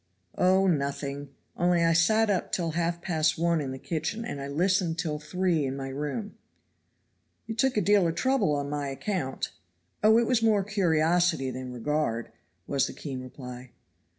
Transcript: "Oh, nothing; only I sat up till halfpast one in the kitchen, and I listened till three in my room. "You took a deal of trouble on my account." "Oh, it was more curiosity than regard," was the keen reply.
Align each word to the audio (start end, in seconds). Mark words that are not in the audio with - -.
"Oh, 0.39 0.65
nothing; 0.65 1.29
only 1.55 1.83
I 1.83 1.93
sat 1.93 2.31
up 2.31 2.51
till 2.51 2.71
halfpast 2.71 3.37
one 3.37 3.61
in 3.61 3.69
the 3.71 3.77
kitchen, 3.77 4.25
and 4.25 4.41
I 4.41 4.47
listened 4.47 4.97
till 4.97 5.19
three 5.19 5.63
in 5.63 5.75
my 5.77 5.89
room. 5.89 6.33
"You 7.45 7.53
took 7.53 7.77
a 7.77 7.81
deal 7.81 8.07
of 8.07 8.15
trouble 8.15 8.55
on 8.55 8.67
my 8.67 8.87
account." 8.87 9.51
"Oh, 10.03 10.17
it 10.17 10.25
was 10.25 10.41
more 10.41 10.63
curiosity 10.63 11.51
than 11.51 11.71
regard," 11.71 12.31
was 12.65 12.87
the 12.87 12.93
keen 12.93 13.21
reply. 13.21 13.73